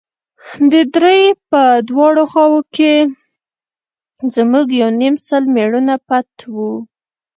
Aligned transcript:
د 0.71 0.73
درې 0.95 1.21
په 1.49 1.61
دواړو 1.89 2.23
خواوو 2.31 2.59
کښې 2.75 2.95
زموږ 4.35 4.65
يو 4.73 4.77
يونيم 4.81 5.15
سل 5.27 5.43
مېړونه 5.55 5.93
پټ 6.07 6.31
وو. 6.55 6.71